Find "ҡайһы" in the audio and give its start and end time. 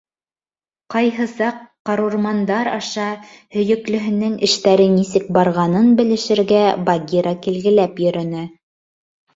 0.93-1.27